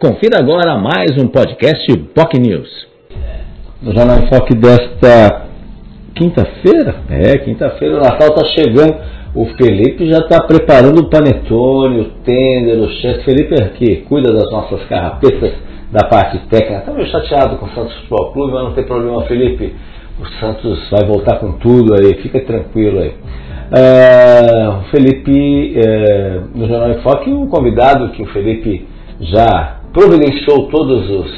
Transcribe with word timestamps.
Confira 0.00 0.38
agora 0.38 0.78
mais 0.78 1.20
um 1.20 1.26
podcast 1.26 1.92
POC 2.14 2.38
News. 2.38 2.86
No 3.82 3.92
Jornal 3.92 4.18
em 4.20 4.28
Foque 4.28 4.54
desta 4.54 5.48
quinta-feira, 6.14 7.02
é, 7.10 7.36
quinta-feira, 7.38 7.96
o 7.96 8.00
Natal 8.00 8.28
está 8.28 8.44
chegando. 8.44 8.94
O 9.34 9.46
Felipe 9.56 10.08
já 10.08 10.18
está 10.18 10.44
preparando 10.44 11.00
o 11.00 11.10
panetone, 11.10 12.00
o 12.00 12.04
tender, 12.24 12.78
o 12.78 12.88
chefe. 12.90 13.24
Felipe 13.24 13.56
é 13.60 13.70
que 13.70 13.96
cuida 14.02 14.32
das 14.32 14.48
nossas 14.52 14.84
carrapetas 14.84 15.52
da 15.90 16.06
parte 16.06 16.38
técnica. 16.46 16.78
Está 16.78 16.92
meio 16.92 17.08
chateado 17.08 17.56
com 17.56 17.66
o 17.66 17.70
Santos 17.70 17.94
Futebol 17.96 18.32
Clube, 18.32 18.52
mas 18.52 18.64
não 18.66 18.74
tem 18.74 18.84
problema, 18.84 19.22
Felipe. 19.22 19.74
O 20.20 20.26
Santos 20.38 20.78
vai 20.92 21.04
voltar 21.08 21.40
com 21.40 21.54
tudo 21.54 21.94
aí, 21.94 22.14
fica 22.22 22.38
tranquilo 22.42 23.00
aí. 23.00 23.14
É, 23.76 24.68
o 24.68 24.82
Felipe, 24.92 25.76
é, 25.76 26.40
no 26.54 26.68
Jornal 26.68 26.90
em 26.92 27.02
Foque, 27.02 27.32
o 27.32 27.48
convidado 27.48 28.10
que 28.10 28.22
o 28.22 28.26
Felipe 28.26 28.86
já 29.20 29.77
providenciou 29.92 30.68
todos 30.68 31.10
os 31.10 31.32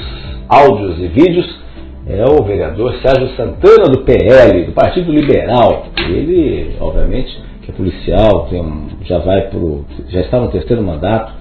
áudios 0.48 0.98
e 0.98 1.08
vídeos 1.08 1.60
é 2.06 2.24
o 2.24 2.42
vereador 2.42 2.94
Sérgio 3.02 3.28
Santana 3.36 3.84
do 3.84 4.02
PL, 4.02 4.64
do 4.64 4.72
Partido 4.72 5.12
Liberal. 5.12 5.86
Ele, 6.08 6.74
obviamente, 6.80 7.38
que 7.62 7.70
é 7.70 7.74
policial, 7.74 8.48
um, 8.52 8.88
já 9.04 9.18
vai 9.18 9.42
pro, 9.48 9.84
já 10.08 10.20
está 10.20 10.40
no 10.40 10.48
terceiro 10.48 10.82
mandato, 10.82 11.32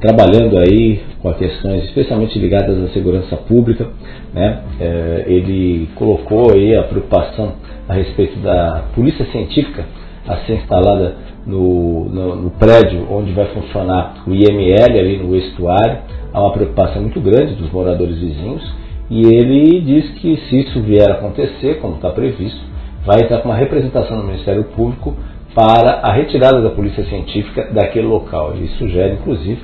trabalhando 0.00 0.58
aí 0.58 1.00
com 1.20 1.32
questões 1.34 1.84
especialmente 1.84 2.38
ligadas 2.38 2.82
à 2.84 2.88
segurança 2.92 3.36
pública. 3.36 3.88
Né? 4.32 4.60
É, 4.80 5.24
ele 5.26 5.88
colocou 5.94 6.52
aí 6.52 6.74
a 6.74 6.84
preocupação 6.84 7.52
a 7.88 7.92
respeito 7.92 8.38
da 8.38 8.84
polícia 8.94 9.26
científica 9.26 9.84
a 10.26 10.38
ser 10.46 10.54
instalada 10.54 11.16
no, 11.46 12.04
no, 12.06 12.36
no 12.36 12.50
prédio 12.50 13.06
onde 13.10 13.32
vai 13.32 13.46
funcionar 13.46 14.22
o 14.26 14.30
IML 14.32 14.98
ali 14.98 15.18
no 15.18 15.36
estuário 15.36 15.98
há 16.32 16.40
uma 16.40 16.52
preocupação 16.52 17.02
muito 17.02 17.20
grande 17.20 17.54
dos 17.54 17.70
moradores 17.70 18.18
vizinhos 18.18 18.84
e 19.10 19.20
ele 19.26 19.80
diz 19.82 20.10
que 20.18 20.36
se 20.48 20.60
isso 20.60 20.80
vier 20.80 21.10
a 21.10 21.14
acontecer, 21.14 21.78
como 21.80 21.96
está 21.96 22.10
previsto, 22.10 22.60
vai 23.04 23.20
estar 23.20 23.38
com 23.38 23.50
uma 23.50 23.56
representação 23.56 24.16
no 24.16 24.24
Ministério 24.24 24.64
Público 24.64 25.14
para 25.54 26.00
a 26.00 26.12
retirada 26.12 26.60
da 26.62 26.70
Polícia 26.70 27.04
Científica 27.04 27.68
daquele 27.70 28.06
local. 28.06 28.54
Ele 28.54 28.66
sugere, 28.78 29.14
inclusive, 29.14 29.60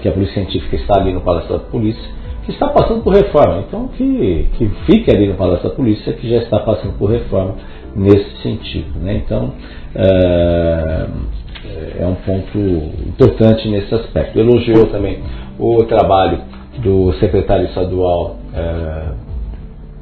que 0.00 0.08
a 0.08 0.12
Polícia 0.12 0.34
Científica 0.34 0.76
está 0.76 1.00
ali 1.00 1.12
no 1.12 1.22
Palácio 1.22 1.52
da 1.52 1.58
Polícia, 1.58 2.02
que 2.44 2.52
está 2.52 2.68
passando 2.68 3.02
por 3.02 3.14
reforma. 3.14 3.64
Então, 3.66 3.88
que, 3.88 4.46
que 4.56 4.68
fique 4.86 5.10
ali 5.10 5.28
no 5.28 5.34
Palácio 5.34 5.68
da 5.68 5.74
Polícia, 5.74 6.12
que 6.12 6.28
já 6.28 6.36
está 6.36 6.60
passando 6.60 6.96
por 6.98 7.10
reforma 7.10 7.56
nesse 7.96 8.42
sentido. 8.42 8.98
Né? 9.00 9.22
Então, 9.24 9.52
é 9.94 10.61
um 12.12 12.16
ponto 12.16 12.58
importante 13.08 13.68
nesse 13.68 13.94
aspecto. 13.94 14.38
Elogiou 14.38 14.86
também 14.86 15.18
o 15.58 15.84
trabalho 15.84 16.40
do 16.78 17.12
secretário 17.14 17.66
estadual 17.66 18.36
é, 18.54 19.04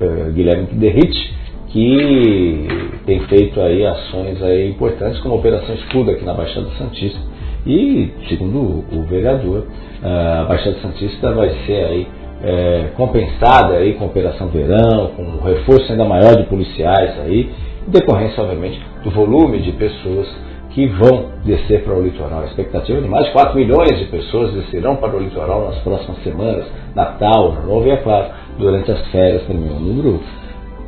é, 0.01 0.31
Guilherme 0.33 0.67
Derrite, 0.73 1.35
que 1.69 2.67
tem 3.07 3.21
feito 3.21 3.61
aí 3.61 3.87
ações 3.87 4.43
aí 4.43 4.71
importantes 4.71 5.21
como 5.21 5.35
a 5.35 5.39
Operação 5.39 5.75
Escudo 5.75 6.11
aqui 6.11 6.25
na 6.25 6.35
Baixada 6.35 6.69
Santista. 6.79 7.21
E, 7.67 8.11
segundo 8.29 8.85
o 8.91 9.03
vereador, 9.09 9.67
a 10.03 10.45
Baixada 10.49 10.79
Santista 10.81 11.33
vai 11.33 11.51
ser 11.67 11.85
aí 11.85 12.07
é, 12.43 12.89
compensada 12.97 13.75
aí 13.75 13.95
com 13.95 14.05
a 14.05 14.07
Operação 14.07 14.49
Verão, 14.49 15.11
com 15.15 15.23
um 15.23 15.41
reforço 15.43 15.93
ainda 15.93 16.05
maior 16.05 16.35
de 16.37 16.45
policiais 16.45 17.21
aí, 17.21 17.51
em 17.87 17.91
decorrência, 17.91 18.43
obviamente, 18.43 18.81
do 19.05 19.11
volume 19.11 19.61
de 19.61 19.73
pessoas 19.73 20.27
que 20.71 20.87
vão 20.87 21.31
descer 21.45 21.83
para 21.83 21.95
o 21.95 22.03
litoral. 22.03 22.43
A 22.43 22.47
expectativa 22.47 22.99
é 22.99 23.03
de 23.03 23.09
mais 23.09 23.27
de 23.27 23.33
4 23.33 23.57
milhões 23.57 23.99
de 23.99 24.05
pessoas 24.07 24.53
descerão 24.53 24.97
para 24.97 25.17
o 25.17 25.21
litoral 25.21 25.67
nas 25.67 25.79
próximas 25.79 26.23
semanas, 26.23 26.67
Natal, 26.95 27.53
Ano 27.53 27.67
Novo 27.67 27.87
e, 27.87 27.91
é 27.91 27.97
claro, 27.97 28.29
durante 28.59 28.91
as 28.91 29.07
férias 29.09 29.43
também. 29.47 29.71
Um 29.71 29.81
número 29.81 30.21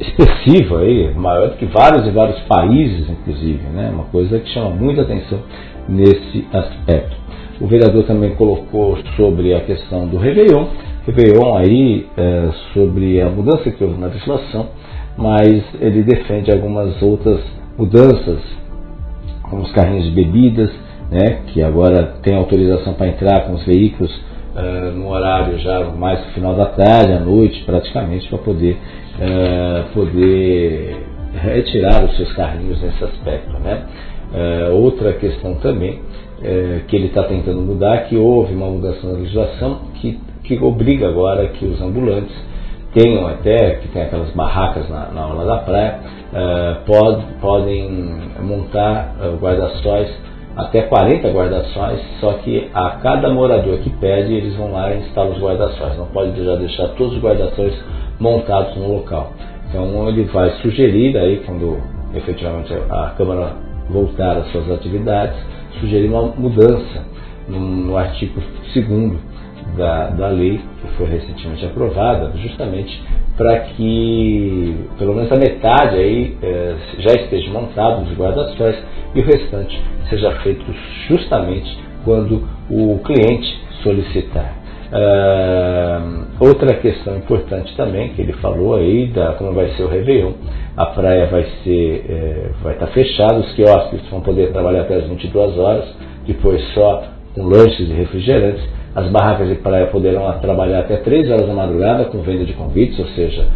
expressivo 0.01 0.79
aí, 0.79 1.13
maior 1.15 1.51
do 1.51 1.57
que 1.57 1.67
vários 1.67 2.07
e 2.07 2.11
vários 2.11 2.39
países, 2.43 3.09
inclusive, 3.09 3.63
né? 3.73 3.91
uma 3.93 4.05
coisa 4.05 4.39
que 4.39 4.49
chama 4.51 4.71
muita 4.71 5.03
atenção 5.03 5.41
nesse 5.89 6.47
aspecto. 6.53 7.17
O 7.61 7.67
vereador 7.67 8.05
também 8.05 8.35
colocou 8.35 8.99
sobre 9.17 9.55
a 9.55 9.61
questão 9.61 10.07
do 10.07 10.17
Réveillon, 10.17 10.67
Réveillon 11.07 11.57
aí 11.57 12.07
é, 12.17 12.51
sobre 12.73 13.21
a 13.21 13.29
mudança 13.29 13.71
que 13.71 13.83
houve 13.83 14.01
na 14.01 14.07
legislação, 14.07 14.69
mas 15.17 15.63
ele 15.81 16.03
defende 16.03 16.51
algumas 16.53 17.01
outras 17.03 17.41
mudanças 17.77 18.41
com 19.53 19.61
os 19.61 19.71
carrinhos 19.73 20.07
de 20.07 20.13
bebidas, 20.13 20.71
né, 21.11 21.43
que 21.49 21.63
agora 21.63 22.15
tem 22.23 22.35
autorização 22.35 22.95
para 22.95 23.09
entrar 23.09 23.43
com 23.43 23.53
os 23.53 23.67
veículos 23.67 24.11
uh, 24.57 24.97
no 24.97 25.11
horário 25.11 25.59
já 25.59 25.85
mais 25.91 26.25
no 26.25 26.33
final 26.33 26.55
da 26.55 26.67
tarde, 26.67 27.13
à 27.13 27.21
noite, 27.21 27.63
praticamente, 27.65 28.27
para 28.31 28.39
poder, 28.39 28.79
uh, 29.19 29.93
poder 29.93 30.97
retirar 31.35 32.03
os 32.03 32.17
seus 32.17 32.33
carrinhos 32.33 32.81
nesse 32.81 33.05
aspecto. 33.05 33.53
Né. 33.61 33.83
Uh, 34.33 34.75
outra 34.75 35.13
questão 35.13 35.55
também 35.57 36.01
que 36.89 36.97
ele 36.97 37.07
está 37.07 37.23
tentando 37.23 37.61
mudar, 37.61 38.09
que 38.09 38.17
houve 38.17 38.53
uma 38.53 38.67
mudança 38.67 39.07
na 39.07 39.13
legislação 39.13 39.83
que, 39.95 40.19
que 40.43 40.59
obriga 40.59 41.07
agora 41.07 41.47
que 41.51 41.65
os 41.65 41.81
ambulantes 41.81 42.35
tenham 42.93 43.27
até, 43.27 43.77
que 43.77 43.89
tem 43.89 44.03
aquelas 44.03 44.31
barracas 44.33 44.89
na, 44.89 45.07
na 45.07 45.23
aula 45.23 45.45
da 45.45 45.59
praia, 45.59 46.01
uh, 46.33 46.85
pod, 46.85 47.25
podem 47.41 48.21
montar 48.41 49.15
uh, 49.21 49.37
guarda-sóis, 49.37 50.09
até 50.57 50.83
40 50.83 51.29
guarda-sóis, 51.31 52.01
só 52.21 52.35
que 52.35 52.69
a 52.75 52.91
cada 53.03 53.31
morador 53.31 53.79
que 53.79 53.89
pede, 53.89 54.35
eles 54.35 54.55
vão 54.57 54.73
lá 54.73 54.93
e 54.93 54.99
instalam 54.99 55.33
os 55.33 55.41
guarda-sóis. 55.41 55.97
Não 55.97 56.07
pode 56.07 56.45
já 56.45 56.57
deixar 56.57 56.89
todos 56.89 57.17
os 57.17 57.23
guarda-sóis 57.23 57.75
montados 58.21 58.77
no 58.77 58.97
local. 58.97 59.33
Então 59.69 60.09
ele 60.09 60.25
vai 60.25 60.51
sugerir 60.61 61.17
aí, 61.17 61.43
quando 61.47 61.79
efetivamente 62.15 62.75
a 62.91 63.15
Câmara 63.17 63.53
voltar 63.89 64.37
às 64.37 64.53
suas 64.53 64.71
atividades, 64.71 65.37
sugerir 65.81 66.09
uma 66.09 66.23
mudança 66.23 67.03
no, 67.49 67.59
no 67.59 67.97
artigo 67.97 68.41
2 68.75 68.87
da, 69.77 70.11
da 70.11 70.29
lei 70.29 70.61
que 70.81 70.89
foi 70.97 71.07
recentemente 71.07 71.65
aprovada, 71.65 72.33
justamente 72.37 73.01
para 73.37 73.61
que 73.61 74.77
pelo 74.99 75.15
menos 75.15 75.33
a 75.33 75.37
metade 75.37 75.97
aí 75.97 76.37
é, 76.43 76.75
já 76.99 77.15
esteja 77.15 77.51
montado 77.51 78.03
os 78.03 78.17
guarda-sóis 78.17 78.77
e 79.15 79.21
o 79.21 79.25
restante 79.25 79.81
seja 80.09 80.31
feito 80.43 80.65
justamente 81.09 81.79
quando 82.05 82.47
o 82.71 82.99
cliente 83.05 83.61
solicitar. 83.83 84.63
Uh, 84.93 86.27
outra 86.39 86.75
questão 86.77 87.17
importante 87.17 87.75
também 87.77 88.11
que 88.13 88.21
ele 88.21 88.35
falou 88.35 88.75
aí 88.75 89.07
da 89.07 89.33
como 89.33 89.55
vai 89.55 89.69
ser 89.71 89.85
o 89.85 89.89
Réveillon, 89.89 90.33
a 90.77 90.85
praia 90.85 91.27
vai 91.29 91.47
ser 91.65 92.05
é, 92.11 92.51
vai 92.63 92.75
estar 92.75 92.89
fechada, 92.89 93.39
os 93.39 93.51
quiosques 93.55 94.03
vão 94.11 94.21
poder 94.21 94.53
trabalhar 94.53 94.83
até 94.83 94.97
as 94.97 95.09
22 95.09 95.59
horas, 95.59 95.89
depois 96.27 96.63
só 96.75 97.05
com 97.35 97.45
lanches 97.45 97.89
e 97.89 97.93
refrigerantes 97.95 98.63
as 98.95 99.09
barracas 99.09 99.49
de 99.49 99.55
praia 99.57 99.87
poderão 99.87 100.31
trabalhar 100.41 100.81
até 100.81 100.97
3 100.97 101.31
horas 101.31 101.47
da 101.47 101.55
madrugada 101.55 102.05
com 102.07 102.19
venda 102.23 102.45
de 102.45 102.53
convites, 102.53 102.99
ou 102.99 103.07
seja, 103.09 103.47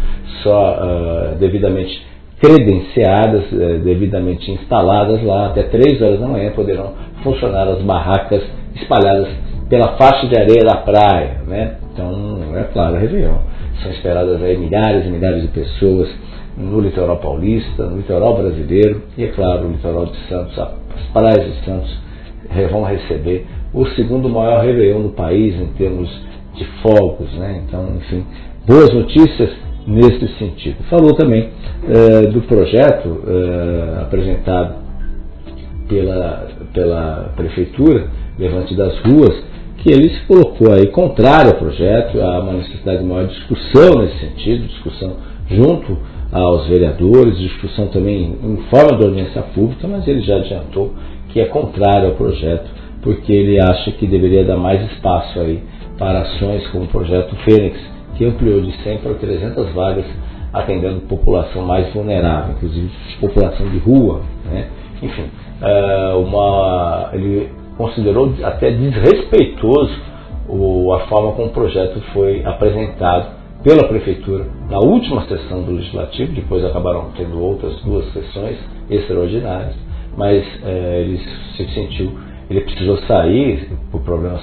só 0.41 0.73
uh, 0.73 1.35
devidamente 1.35 2.05
credenciadas, 2.41 3.43
uh, 3.51 3.79
devidamente 3.83 4.51
instaladas 4.51 5.23
lá, 5.23 5.47
até 5.47 5.63
3 5.63 6.01
horas 6.01 6.19
da 6.19 6.27
manhã 6.27 6.51
poderão 6.51 6.93
funcionar 7.23 7.67
as 7.67 7.81
barracas 7.83 8.41
espalhadas 8.75 9.27
pela 9.69 9.97
faixa 9.97 10.27
de 10.27 10.39
areia 10.39 10.63
da 10.63 10.77
praia. 10.77 11.41
Né? 11.45 11.75
Então, 11.93 12.39
é 12.55 12.63
claro, 12.73 12.95
é 12.95 12.99
Réveillon. 12.99 13.37
São 13.83 13.91
esperadas 13.91 14.41
aí 14.41 14.57
milhares 14.57 15.05
e 15.05 15.09
milhares 15.09 15.41
de 15.43 15.49
pessoas 15.49 16.09
no 16.57 16.79
litoral 16.79 17.17
paulista, 17.17 17.85
no 17.85 17.97
litoral 17.97 18.35
brasileiro 18.35 19.03
e, 19.15 19.25
é 19.25 19.27
claro, 19.27 19.65
no 19.65 19.73
litoral 19.73 20.07
de 20.07 20.17
Santos, 20.27 20.57
as 20.57 21.03
praias 21.13 21.45
de 21.45 21.63
Santos 21.63 22.07
vão 22.71 22.83
receber 22.83 23.45
o 23.73 23.85
segundo 23.89 24.29
maior 24.29 24.63
Réveillon 24.63 25.03
do 25.03 25.09
país 25.09 25.55
em 25.59 25.67
termos 25.77 26.09
de 26.55 26.65
fogos. 26.81 27.31
Né? 27.33 27.63
Então, 27.65 27.87
enfim, 27.97 28.25
boas 28.65 28.93
notícias 28.93 29.49
nesse 29.85 30.27
sentido. 30.37 30.83
Falou 30.89 31.13
também 31.13 31.49
eh, 31.87 32.27
do 32.27 32.41
projeto 32.41 33.23
eh, 33.25 34.01
apresentado 34.01 34.75
pela, 35.87 36.47
pela 36.73 37.33
Prefeitura, 37.35 38.07
Levante 38.37 38.75
das 38.75 38.99
Ruas, 38.99 39.43
que 39.77 39.91
ele 39.91 40.09
se 40.09 40.25
colocou 40.25 40.73
aí 40.73 40.87
contrário 40.87 41.51
ao 41.51 41.57
projeto, 41.57 42.19
há 42.19 42.41
uma 42.41 42.53
necessidade 42.53 42.99
de 42.99 43.05
maior 43.05 43.27
discussão 43.27 44.01
nesse 44.01 44.19
sentido, 44.19 44.67
discussão 44.67 45.15
junto 45.49 45.97
aos 46.31 46.67
vereadores, 46.67 47.37
discussão 47.37 47.87
também 47.87 48.35
em 48.43 48.57
forma 48.69 48.97
de 48.97 49.05
audiência 49.05 49.41
pública, 49.41 49.87
mas 49.87 50.05
ele 50.07 50.21
já 50.21 50.35
adiantou 50.35 50.93
que 51.29 51.39
é 51.39 51.45
contrário 51.45 52.09
ao 52.09 52.15
projeto 52.15 52.76
porque 53.01 53.31
ele 53.31 53.59
acha 53.59 53.91
que 53.91 54.07
deveria 54.07 54.43
dar 54.43 54.57
mais 54.57 54.81
espaço 54.91 55.39
aí 55.39 55.63
para 55.97 56.21
ações 56.21 56.67
como 56.67 56.85
o 56.85 56.87
projeto 56.87 57.35
Fênix, 57.37 57.79
que 58.15 58.25
ampliou 58.25 58.61
de 58.61 58.71
100 58.83 58.97
para 58.99 59.13
300 59.13 59.73
vagas, 59.73 60.05
atendendo 60.53 61.01
população 61.01 61.65
mais 61.65 61.93
vulnerável, 61.93 62.55
inclusive 62.55 62.89
população 63.19 63.69
de 63.69 63.77
rua. 63.79 64.21
Né? 64.45 64.67
Enfim, 65.01 65.25
é, 65.61 66.13
uma, 66.13 67.09
ele 67.13 67.49
considerou 67.77 68.33
até 68.43 68.71
desrespeitoso 68.71 70.07
a 70.95 70.99
forma 71.07 71.33
como 71.33 71.47
o 71.47 71.51
projeto 71.51 71.99
foi 72.13 72.43
apresentado 72.45 73.37
pela 73.63 73.87
Prefeitura 73.87 74.45
na 74.69 74.79
última 74.79 75.25
sessão 75.27 75.63
do 75.63 75.73
Legislativo, 75.73 76.31
depois 76.33 76.63
acabaram 76.63 77.11
tendo 77.17 77.41
outras 77.41 77.75
duas 77.81 78.05
sessões 78.13 78.57
extraordinárias, 78.89 79.75
mas 80.15 80.45
é, 80.63 81.01
ele 81.01 81.19
se 81.57 81.73
sentiu, 81.73 82.11
ele 82.49 82.61
precisou 82.61 82.97
sair 82.99 83.69
por 83.91 84.01
problemas 84.01 84.41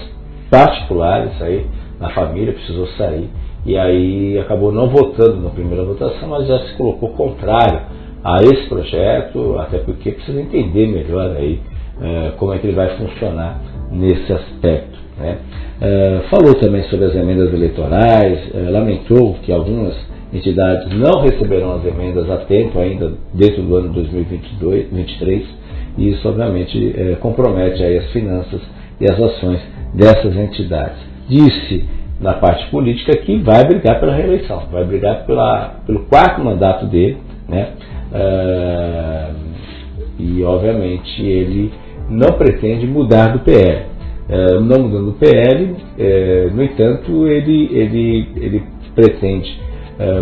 particulares 0.50 1.40
aí 1.40 1.66
na 2.00 2.10
família, 2.10 2.52
precisou 2.52 2.86
sair 2.98 3.28
e 3.66 3.78
aí 3.78 4.38
acabou 4.38 4.70
não 4.70 4.88
votando 4.88 5.40
na 5.40 5.50
primeira 5.50 5.84
votação, 5.84 6.28
mas 6.28 6.46
já 6.46 6.58
se 6.60 6.76
colocou 6.76 7.10
contrário 7.10 7.80
a 8.22 8.42
esse 8.42 8.68
projeto, 8.68 9.58
até 9.58 9.78
porque 9.78 10.12
precisa 10.12 10.40
entender 10.40 10.86
melhor 10.86 11.34
aí 11.36 11.60
é, 12.00 12.32
como 12.36 12.52
é 12.52 12.58
que 12.58 12.66
ele 12.66 12.76
vai 12.76 12.96
funcionar 12.96 13.60
nesse 13.90 14.32
aspecto. 14.32 14.98
Né? 15.18 15.38
É, 15.80 16.22
falou 16.30 16.54
também 16.54 16.82
sobre 16.84 17.06
as 17.06 17.14
emendas 17.14 17.52
eleitorais, 17.52 18.54
é, 18.54 18.70
lamentou 18.70 19.34
que 19.42 19.52
algumas 19.52 19.94
entidades 20.34 20.92
não 20.98 21.22
receberão 21.22 21.76
as 21.76 21.86
emendas 21.86 22.28
a 22.28 22.38
tempo 22.38 22.78
ainda 22.78 23.12
dentro 23.32 23.62
do 23.62 23.76
ano 23.76 23.92
2023 23.92 25.46
e 25.96 26.10
isso 26.10 26.28
obviamente 26.28 26.92
é, 26.96 27.14
compromete 27.16 27.82
aí 27.82 27.98
as 27.98 28.10
finanças 28.10 28.60
e 29.00 29.04
as 29.04 29.20
ações 29.20 29.60
dessas 29.94 30.36
entidades. 30.36 30.98
Disse 31.28 31.84
na 32.20 32.34
parte 32.34 32.68
política 32.70 33.16
que 33.18 33.38
vai 33.38 33.64
brigar 33.64 34.00
pela 34.00 34.14
reeleição, 34.14 34.64
vai 34.72 34.84
brigar 34.84 35.24
pela, 35.24 35.80
pelo 35.86 36.00
quarto 36.06 36.42
mandato 36.42 36.86
dele, 36.86 37.18
né? 37.48 37.68
É, 38.12 39.30
e 40.18 40.42
obviamente 40.44 41.22
ele 41.22 41.72
não 42.08 42.32
pretende 42.32 42.86
mudar 42.86 43.28
do 43.28 43.40
PL. 43.40 43.94
É, 44.28 44.54
não 44.54 44.84
mudando 44.84 45.06
do 45.06 45.18
PL, 45.18 45.76
é, 45.98 46.48
no 46.52 46.62
entanto, 46.62 47.26
ele, 47.26 47.68
ele, 47.72 48.28
ele 48.36 48.62
pretende 48.94 49.60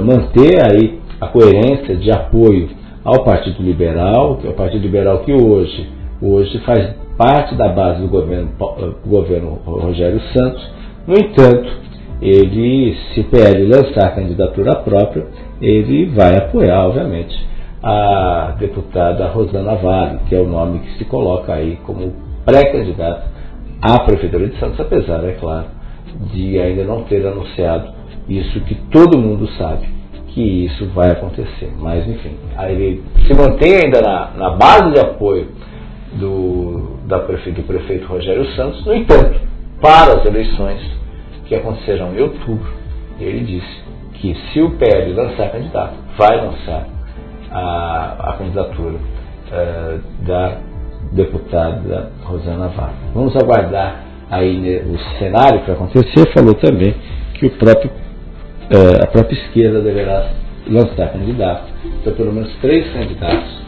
manter 0.04 0.60
aí 0.70 1.00
a 1.20 1.28
coerência 1.28 1.96
de 1.96 2.10
apoio 2.10 2.69
ao 3.04 3.24
Partido 3.24 3.62
Liberal, 3.62 4.36
que 4.36 4.46
é 4.46 4.50
o 4.50 4.54
Partido 4.54 4.82
Liberal 4.82 5.20
que 5.20 5.32
hoje, 5.32 5.88
hoje 6.20 6.58
faz 6.60 6.94
parte 7.16 7.54
da 7.54 7.69
base 7.69 8.00
do 8.00 8.08
governo, 8.08 8.50
do 8.58 9.08
governo 9.08 9.58
Rogério 9.64 10.20
Santos. 10.32 10.69
No 11.06 11.14
entanto, 11.14 11.69
ele, 12.20 12.96
se 13.12 13.20
o 13.20 13.24
PL 13.24 13.66
lançar 13.66 14.06
a 14.06 14.10
candidatura 14.12 14.76
própria, 14.76 15.26
ele 15.60 16.06
vai 16.06 16.36
apoiar, 16.36 16.86
obviamente, 16.86 17.34
a 17.82 18.54
deputada 18.58 19.26
Rosana 19.28 19.75
Vale, 19.75 20.20
que 20.28 20.34
é 20.36 20.40
o 20.40 20.46
nome 20.46 20.80
que 20.80 20.98
se 20.98 21.04
coloca 21.04 21.52
aí 21.52 21.78
como 21.84 22.12
pré-candidata 22.44 23.25
à 23.80 24.00
Prefeitura 24.04 24.46
de 24.46 24.58
Santos, 24.58 24.78
apesar, 24.78 25.25
é 25.25 25.32
claro, 25.32 25.66
de 26.32 26.60
ainda 26.60 26.84
não 26.84 27.02
ter 27.02 27.26
anunciado 27.26 28.01
isso 28.28 28.60
que 28.60 28.74
todo 28.90 29.19
mundo 29.19 29.48
sabe 29.58 29.88
que 30.28 30.66
isso 30.66 30.86
vai 30.88 31.10
acontecer. 31.10 31.72
Mas, 31.78 32.06
enfim, 32.08 32.36
ele 32.69 33.02
se 33.26 33.34
mantém 33.34 33.76
ainda 33.76 34.00
na, 34.00 34.30
na 34.36 34.50
base 34.50 34.92
de 34.92 35.00
apoio 35.00 35.48
do, 36.14 36.96
da 37.06 37.19
do 37.19 37.62
prefeito 37.66 38.06
Rogério 38.06 38.46
Santos, 38.54 38.84
no 38.86 38.94
entanto, 38.94 39.40
para 39.80 40.19
as 40.20 40.24
eleições 40.24 40.80
que 41.46 41.54
acontecerão 41.54 42.14
em 42.14 42.20
outubro, 42.20 42.72
ele 43.19 43.40
disse 43.40 43.82
que 44.14 44.34
se 44.52 44.60
o 44.60 44.70
PL 44.70 45.12
lançar 45.12 45.50
candidato, 45.50 45.94
vai 46.16 46.36
lançar 46.36 46.86
a, 47.50 48.30
a 48.30 48.36
candidatura 48.38 48.94
uh, 48.94 50.25
da 50.25 50.58
deputada 51.12 52.12
Rosana 52.22 52.68
Vale. 52.68 52.94
Vamos 53.12 53.36
aguardar 53.36 54.04
aí 54.30 54.82
o 54.86 54.98
cenário 55.18 55.60
que 55.60 55.66
vai 55.66 55.76
acontecer. 55.76 56.32
Falou 56.32 56.54
também 56.54 56.94
que 57.34 57.46
o 57.46 57.50
próprio, 57.50 57.90
a 59.02 59.06
própria 59.06 59.36
esquerda 59.36 59.80
deverá 59.80 60.30
lançar 60.66 61.12
candidato. 61.12 61.64
Então, 61.84 62.12
pelo 62.14 62.32
menos 62.32 62.50
três 62.60 62.90
candidatos, 62.92 63.62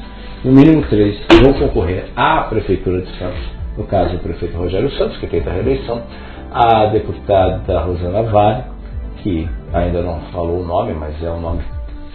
no 0.44 0.52
mínimo 0.52 0.82
três, 0.88 1.18
vão 1.42 1.52
concorrer 1.54 2.06
à 2.16 2.42
Prefeitura 2.42 3.02
de 3.02 3.18
Santos. 3.18 3.54
No 3.76 3.84
caso, 3.84 4.14
o 4.16 4.18
prefeito 4.18 4.56
Rogério 4.56 4.90
Santos, 4.92 5.16
que 5.18 5.26
tenta 5.26 5.50
a 5.50 5.52
reeleição, 5.52 6.02
a 6.52 6.86
deputada 6.86 7.80
Rosana 7.80 8.22
Vale, 8.22 8.64
que 9.22 9.48
ainda 9.72 10.02
não 10.02 10.20
falou 10.32 10.60
o 10.60 10.64
nome, 10.64 10.94
mas 10.94 11.20
é 11.22 11.30
um 11.30 11.40
nome 11.40 11.62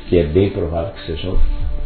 que 0.07 0.18
é 0.18 0.24
bem 0.24 0.50
provável 0.51 0.94
que 0.94 1.06
seja 1.06 1.30
um 1.30 1.38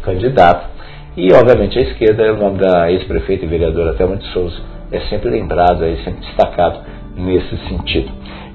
candidato. 0.02 0.68
E, 1.16 1.32
obviamente, 1.32 1.78
a 1.78 1.82
esquerda 1.82 2.22
é 2.22 2.32
o 2.32 2.36
nome 2.36 2.58
da 2.58 2.90
ex-prefeita 2.90 3.44
e 3.44 3.48
vereadora 3.48 3.94
Thelma 3.94 4.16
de 4.16 4.26
Souza. 4.28 4.60
É 4.92 5.00
sempre 5.00 5.30
lembrado, 5.30 5.84
é 5.84 5.96
sempre 5.96 6.20
destacado 6.20 6.80
nesse 7.16 7.56
sentido. 7.68 8.10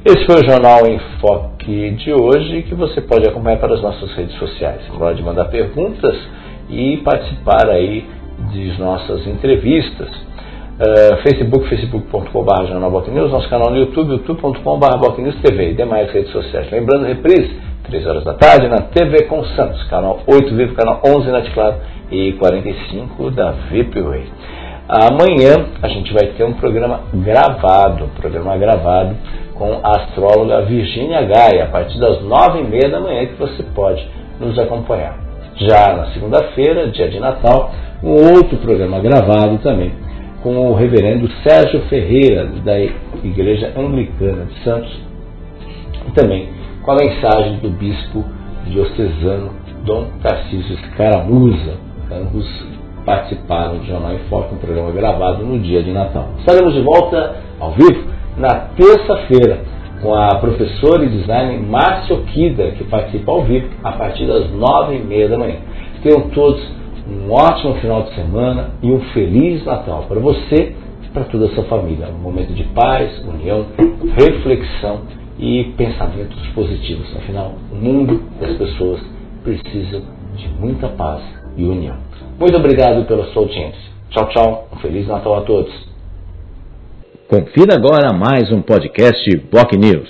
Esse 0.05 0.25
foi 0.25 0.41
o 0.41 0.49
Jornal 0.49 0.87
em 0.87 0.99
Foque 1.19 1.91
de 1.91 2.13
hoje, 2.13 2.63
que 2.63 2.73
você 2.73 3.01
pode 3.01 3.27
acompanhar 3.27 3.57
pelas 3.57 3.81
nossas 3.81 4.11
redes 4.13 4.37
sociais. 4.37 4.81
Pode 4.97 5.21
mandar 5.21 5.45
perguntas 5.45 6.15
e 6.69 6.97
participar 6.97 7.69
aí 7.69 8.05
de 8.53 8.79
nossas 8.79 9.27
entrevistas. 9.27 10.09
Uh, 10.79 11.17
Facebook, 11.23 11.67
facebook.com.br 11.67 12.65
Jornal 12.67 13.03
News, 13.09 13.31
nosso 13.31 13.49
canal 13.49 13.69
no 13.69 13.77
YouTube, 13.77 14.11
youtube.com.br 14.11 15.41
TV 15.41 15.71
e 15.71 15.73
demais 15.73 16.09
redes 16.11 16.31
sociais. 16.31 16.71
Lembrando, 16.71 17.05
reprise, 17.05 17.59
3 17.83 18.07
horas 18.07 18.23
da 18.23 18.35
tarde, 18.35 18.69
na 18.69 18.83
TV 18.83 19.23
com 19.23 19.43
Santos, 19.43 19.83
canal 19.89 20.21
8 20.25 20.55
Vivo, 20.55 20.75
canal 20.75 21.01
11 21.05 21.29
na 21.29 21.41
Claro 21.41 21.75
e 22.09 22.31
45 22.33 23.31
da 23.31 23.51
VIPWay. 23.51 24.23
Amanhã 24.89 25.67
a 25.83 25.87
gente 25.87 26.11
vai 26.11 26.29
ter 26.35 26.43
um 26.43 26.53
programa 26.53 27.01
gravado, 27.13 28.05
um 28.05 28.09
programa 28.09 28.57
gravado 28.57 29.15
com 29.53 29.79
a 29.83 29.97
astróloga 29.97 30.63
Virginia 30.63 31.21
Gaia, 31.21 31.65
a 31.65 31.67
partir 31.67 31.99
das 31.99 32.23
9h30 32.23 32.89
da 32.89 32.99
manhã 32.99 33.27
que 33.27 33.35
você 33.35 33.61
pode 33.75 34.03
nos 34.39 34.57
acompanhar. 34.57 35.15
Já 35.57 35.95
na 35.95 36.07
segunda-feira, 36.07 36.87
dia 36.87 37.07
de 37.07 37.19
Natal, 37.19 37.71
um 38.03 38.33
outro 38.35 38.57
programa 38.57 38.99
gravado 38.99 39.59
também 39.59 39.91
com 40.41 40.57
o 40.71 40.73
reverendo 40.73 41.29
Sérgio 41.43 41.81
Ferreira, 41.81 42.45
da 42.65 42.79
Igreja 43.23 43.71
Anglicana 43.77 44.45
de 44.45 44.63
Santos, 44.63 44.99
e 46.07 46.11
também 46.13 46.49
com 46.81 46.91
a 46.93 46.95
mensagem 46.95 47.57
do 47.57 47.69
bispo 47.69 48.25
diocesano 48.65 49.51
Dom 49.85 50.07
Tarcísio 50.23 50.73
Escaramuza. 50.73 51.77
Ambos 52.11 52.68
participaram 53.05 53.77
do 53.77 53.85
Jornal 53.85 54.13
em 54.13 54.19
Foco, 54.29 54.55
um 54.55 54.57
programa 54.57 54.91
gravado 54.91 55.45
no 55.45 55.59
dia 55.59 55.81
de 55.83 55.91
Natal. 55.91 56.29
Estaremos 56.39 56.73
de 56.73 56.81
volta 56.81 57.35
ao 57.59 57.71
vivo 57.71 58.07
na 58.37 58.69
terça-feira 58.75 59.61
com 60.01 60.13
a 60.13 60.35
professora 60.35 61.03
e 61.03 61.09
designer 61.09 61.59
Márcia 61.59 62.15
Okida, 62.15 62.71
que 62.71 62.83
participa 62.85 63.31
ao 63.31 63.43
vivo 63.43 63.67
a 63.83 63.91
partir 63.91 64.25
das 64.25 64.49
nove 64.51 64.95
e 64.95 64.99
meia 64.99 65.27
da 65.27 65.37
manhã. 65.37 65.57
Tenham 66.01 66.29
todos 66.29 66.61
um 67.07 67.31
ótimo 67.31 67.75
final 67.75 68.03
de 68.03 68.15
semana 68.15 68.71
e 68.81 68.91
um 68.91 68.99
feliz 69.13 69.65
Natal 69.65 70.05
para 70.07 70.19
você 70.19 70.75
e 71.03 71.07
para 71.11 71.23
toda 71.25 71.47
a 71.47 71.49
sua 71.49 71.63
família. 71.65 72.07
Um 72.07 72.21
momento 72.21 72.53
de 72.53 72.63
paz, 72.65 73.11
união, 73.25 73.65
reflexão 74.17 75.01
e 75.37 75.73
pensamentos 75.75 76.47
positivos. 76.49 77.15
Afinal, 77.17 77.53
o 77.71 77.75
mundo 77.75 78.21
e 78.41 78.45
as 78.45 78.57
pessoas 78.57 79.01
precisam 79.43 80.01
de 80.35 80.47
muita 80.59 80.87
paz 80.89 81.21
e 81.57 81.65
união. 81.65 81.95
Muito 82.39 82.55
obrigado 82.55 83.05
pela 83.05 83.25
sua 83.33 83.41
audiência. 83.41 83.91
Tchau, 84.11 84.29
tchau. 84.29 84.67
Um 84.73 84.77
Feliz 84.77 85.05
Natal 85.05 85.35
a 85.35 85.41
todos. 85.41 85.73
Confira 87.27 87.75
agora 87.75 88.13
mais 88.13 88.49
um 88.51 88.61
podcast 88.61 89.37
Boc 89.51 89.73
News. 89.73 90.09